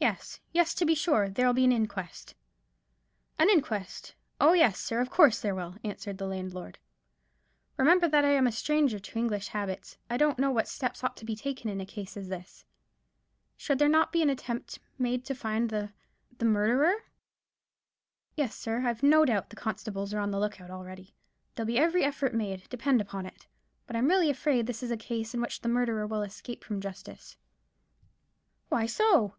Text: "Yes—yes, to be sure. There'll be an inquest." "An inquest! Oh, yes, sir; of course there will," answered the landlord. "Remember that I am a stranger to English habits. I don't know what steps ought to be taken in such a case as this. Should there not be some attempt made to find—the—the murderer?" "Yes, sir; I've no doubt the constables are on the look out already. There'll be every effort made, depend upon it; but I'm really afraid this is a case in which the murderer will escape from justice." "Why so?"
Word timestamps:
"Yes—yes, 0.00 0.74
to 0.74 0.86
be 0.86 0.94
sure. 0.94 1.28
There'll 1.28 1.52
be 1.52 1.64
an 1.64 1.72
inquest." 1.72 2.36
"An 3.36 3.50
inquest! 3.50 4.14
Oh, 4.40 4.52
yes, 4.52 4.78
sir; 4.78 5.00
of 5.00 5.10
course 5.10 5.40
there 5.40 5.56
will," 5.56 5.74
answered 5.82 6.18
the 6.18 6.26
landlord. 6.28 6.78
"Remember 7.76 8.06
that 8.06 8.24
I 8.24 8.28
am 8.30 8.46
a 8.46 8.52
stranger 8.52 9.00
to 9.00 9.18
English 9.18 9.48
habits. 9.48 9.96
I 10.08 10.16
don't 10.16 10.38
know 10.38 10.52
what 10.52 10.68
steps 10.68 11.02
ought 11.02 11.16
to 11.16 11.24
be 11.24 11.34
taken 11.34 11.68
in 11.68 11.80
such 11.80 11.90
a 11.90 11.92
case 11.92 12.16
as 12.16 12.28
this. 12.28 12.64
Should 13.56 13.80
there 13.80 13.88
not 13.88 14.12
be 14.12 14.20
some 14.20 14.28
attempt 14.30 14.78
made 15.00 15.24
to 15.24 15.34
find—the—the 15.34 16.44
murderer?" 16.44 16.94
"Yes, 18.36 18.54
sir; 18.54 18.86
I've 18.86 19.02
no 19.02 19.24
doubt 19.24 19.50
the 19.50 19.56
constables 19.56 20.14
are 20.14 20.20
on 20.20 20.30
the 20.30 20.38
look 20.38 20.60
out 20.60 20.70
already. 20.70 21.12
There'll 21.56 21.66
be 21.66 21.76
every 21.76 22.04
effort 22.04 22.32
made, 22.32 22.68
depend 22.68 23.00
upon 23.00 23.26
it; 23.26 23.48
but 23.84 23.96
I'm 23.96 24.06
really 24.06 24.30
afraid 24.30 24.66
this 24.68 24.84
is 24.84 24.92
a 24.92 24.96
case 24.96 25.34
in 25.34 25.40
which 25.40 25.60
the 25.62 25.68
murderer 25.68 26.06
will 26.06 26.22
escape 26.22 26.62
from 26.62 26.80
justice." 26.80 27.36
"Why 28.68 28.86
so?" 28.86 29.34